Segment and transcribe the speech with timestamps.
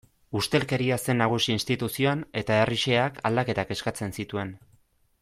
[0.37, 4.57] Ustelkeria zen nagusi instituzioan eta herri xeheak aldaketak eskatzen zituen.